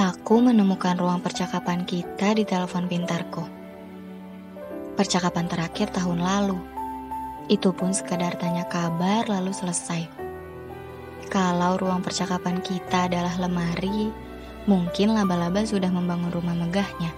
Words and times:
Aku 0.00 0.40
menemukan 0.40 0.96
ruang 0.96 1.20
percakapan 1.20 1.84
kita 1.84 2.32
di 2.32 2.48
telepon 2.48 2.88
pintarku. 2.88 3.44
Percakapan 4.96 5.44
terakhir 5.44 5.92
tahun 5.92 6.24
lalu. 6.24 6.56
Itu 7.52 7.76
pun 7.76 7.92
sekadar 7.92 8.40
tanya 8.40 8.64
kabar 8.64 9.28
lalu 9.28 9.52
selesai. 9.52 10.08
Kalau 11.28 11.76
ruang 11.76 12.00
percakapan 12.00 12.64
kita 12.64 13.12
adalah 13.12 13.36
lemari, 13.36 14.08
mungkin 14.64 15.12
laba-laba 15.12 15.68
sudah 15.68 15.92
membangun 15.92 16.32
rumah 16.32 16.56
megahnya. 16.56 17.12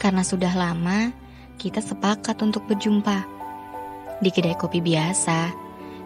Karena 0.00 0.24
sudah 0.24 0.56
lama, 0.56 1.12
kita 1.60 1.84
sepakat 1.84 2.40
untuk 2.40 2.64
berjumpa. 2.64 3.28
Di 4.16 4.32
kedai 4.32 4.56
kopi 4.56 4.80
biasa, 4.80 5.52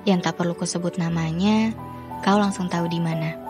yang 0.02 0.18
tak 0.18 0.34
perlu 0.34 0.58
kusebut 0.58 0.98
namanya, 0.98 1.70
kau 2.26 2.42
langsung 2.42 2.66
tahu 2.66 2.90
di 2.90 2.98
mana. 2.98 3.47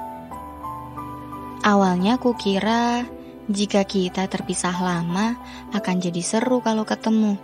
Awalnya 1.69 2.17
aku 2.17 2.33
kira 2.33 3.05
jika 3.45 3.85
kita 3.85 4.25
terpisah 4.25 4.73
lama 4.73 5.37
akan 5.77 6.01
jadi 6.01 6.25
seru 6.25 6.65
kalau 6.65 6.89
ketemu. 6.89 7.37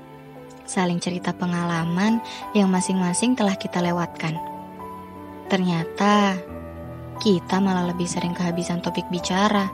Saling 0.65 0.97
cerita 0.97 1.37
pengalaman 1.37 2.25
yang 2.57 2.73
masing-masing 2.73 3.37
telah 3.37 3.53
kita 3.61 3.85
lewatkan. 3.85 4.41
Ternyata 5.53 6.41
kita 7.21 7.61
malah 7.61 7.85
lebih 7.93 8.09
sering 8.09 8.33
kehabisan 8.33 8.81
topik 8.81 9.05
bicara. 9.13 9.69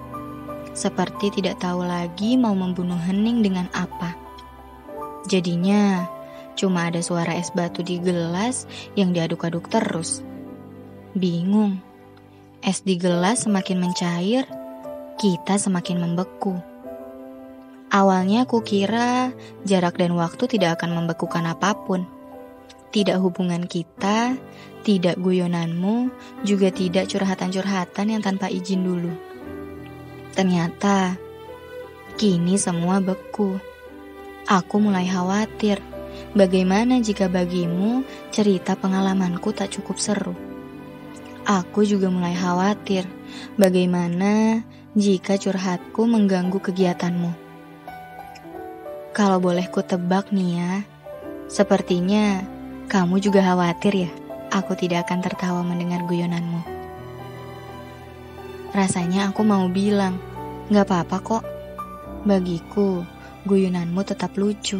Seperti 0.75 1.31
tidak 1.31 1.62
tahu 1.62 1.87
lagi 1.87 2.35
mau 2.35 2.59
membunuh 2.59 2.98
hening 2.98 3.47
dengan 3.47 3.70
apa. 3.70 4.19
Jadinya 5.31 6.11
cuma 6.59 6.91
ada 6.91 6.98
suara 7.07 7.39
es 7.39 7.55
batu 7.55 7.87
di 7.87 8.03
gelas 8.03 8.67
yang 8.98 9.14
diaduk-aduk 9.14 9.70
terus. 9.70 10.27
Bingung. 11.14 11.89
Es 12.61 12.84
di 12.84 13.00
gelas 13.00 13.48
semakin 13.48 13.80
mencair, 13.80 14.44
kita 15.16 15.56
semakin 15.56 15.97
membeku. 15.97 16.61
Awalnya 17.89 18.44
aku 18.44 18.61
kira 18.61 19.33
jarak 19.64 19.97
dan 19.97 20.12
waktu 20.12 20.44
tidak 20.44 20.77
akan 20.77 20.92
membekukan 20.92 21.48
apa 21.48 21.72
pun. 21.72 22.05
Tidak 22.92 23.17
hubungan 23.17 23.64
kita, 23.64 24.36
tidak 24.84 25.17
guyonanmu, 25.17 26.12
juga 26.44 26.69
tidak 26.69 27.08
curhatan-curhatan 27.08 28.12
yang 28.12 28.20
tanpa 28.20 28.52
izin 28.52 28.84
dulu. 28.84 29.12
Ternyata, 30.36 31.17
kini 32.20 32.61
semua 32.61 33.00
beku. 33.00 33.56
Aku 34.45 34.77
mulai 34.84 35.08
khawatir, 35.08 35.80
bagaimana 36.36 37.00
jika 37.00 37.24
bagimu 37.33 38.05
cerita 38.28 38.77
pengalamanku 38.77 39.48
tak 39.56 39.72
cukup 39.72 39.97
seru. 39.97 40.50
Aku 41.51 41.83
juga 41.83 42.06
mulai 42.06 42.39
khawatir 42.39 43.11
bagaimana 43.59 44.62
jika 44.95 45.34
curhatku 45.34 46.07
mengganggu 46.07 46.62
kegiatanmu. 46.62 47.34
Kalau 49.11 49.42
boleh 49.42 49.67
ku 49.67 49.83
tebak 49.83 50.31
nih 50.31 50.62
ya, 50.62 50.73
sepertinya 51.51 52.47
kamu 52.87 53.19
juga 53.19 53.42
khawatir 53.42 54.07
ya 54.07 54.11
aku 54.55 54.79
tidak 54.79 55.11
akan 55.11 55.27
tertawa 55.27 55.67
mendengar 55.67 56.07
guyonanmu. 56.07 56.63
Rasanya 58.70 59.35
aku 59.35 59.42
mau 59.42 59.67
bilang, 59.67 60.23
gak 60.70 60.86
apa-apa 60.86 61.17
kok. 61.19 61.45
Bagiku, 62.23 63.03
guyonanmu 63.42 64.07
tetap 64.07 64.39
lucu. 64.39 64.79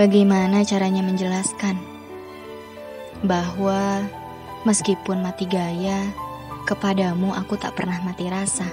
Bagaimana 0.00 0.64
caranya 0.64 1.04
menjelaskan 1.04 1.76
bahwa 3.20 4.00
meskipun 4.64 5.20
mati 5.20 5.44
gaya, 5.44 6.08
kepadamu 6.64 7.36
aku 7.36 7.60
tak 7.60 7.76
pernah 7.76 8.00
mati 8.00 8.24
rasa. 8.32 8.64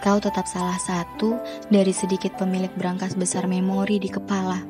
Kau 0.00 0.16
tetap 0.16 0.48
salah 0.48 0.80
satu 0.80 1.36
dari 1.68 1.92
sedikit 1.92 2.32
pemilik 2.40 2.72
berangkas 2.72 3.12
besar 3.12 3.44
memori 3.44 4.00
di 4.00 4.08
kepala. 4.08 4.64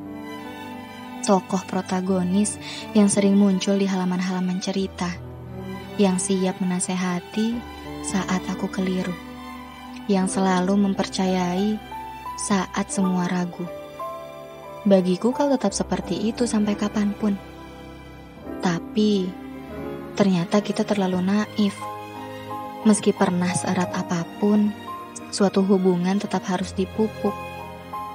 Tokoh 1.23 1.63
protagonis 1.63 2.59
yang 2.91 3.07
sering 3.07 3.39
muncul 3.39 3.79
di 3.79 3.87
halaman-halaman 3.87 4.59
cerita, 4.59 5.15
yang 5.95 6.19
siap 6.19 6.59
menasehati 6.59 7.55
saat 8.03 8.43
aku 8.51 8.67
keliru, 8.67 9.15
yang 10.11 10.27
selalu 10.27 10.75
mempercayai 10.75 11.79
saat 12.35 12.91
semua 12.91 13.31
ragu. 13.31 13.80
Bagiku 14.81 15.29
kau 15.29 15.45
tetap 15.45 15.77
seperti 15.77 16.33
itu 16.33 16.49
sampai 16.49 16.73
kapan 16.73 17.13
pun. 17.13 17.37
Tapi, 18.65 19.29
ternyata 20.17 20.57
kita 20.57 20.81
terlalu 20.81 21.21
naif. 21.21 21.77
Meski 22.81 23.13
pernah 23.13 23.53
seerat 23.53 23.93
apa 23.93 24.25
pun, 24.41 24.73
suatu 25.29 25.61
hubungan 25.61 26.17
tetap 26.17 26.41
harus 26.49 26.73
dipupuk. 26.73 27.33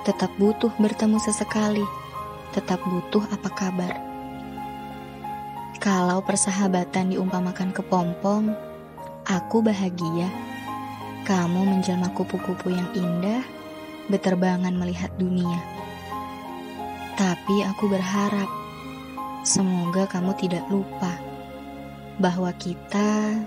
Tetap 0.02 0.34
butuh 0.42 0.74
bertemu 0.74 1.22
sesekali. 1.22 1.86
Tetap 2.50 2.82
butuh 2.82 3.22
apa 3.30 3.46
kabar. 3.54 3.94
Kalau 5.78 6.18
persahabatan 6.26 7.14
diumpamakan 7.14 7.70
kepompong, 7.70 8.50
aku 9.22 9.62
bahagia. 9.62 10.26
Kamu 11.22 11.62
menjelma 11.62 12.10
kupu-kupu 12.10 12.74
yang 12.74 12.90
indah, 12.90 13.46
beterbangan 14.10 14.74
melihat 14.74 15.14
dunia. 15.14 15.85
Tapi 17.16 17.64
aku 17.64 17.88
berharap 17.88 18.44
semoga 19.40 20.04
kamu 20.04 20.36
tidak 20.36 20.68
lupa 20.68 21.16
bahwa 22.20 22.52
kita 22.60 23.40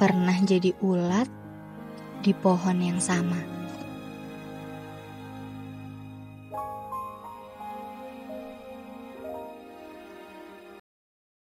pernah 0.00 0.32
jadi 0.40 0.72
ulat 0.80 1.28
di 2.24 2.32
pohon 2.32 2.80
yang 2.80 2.96
sama. 2.96 3.36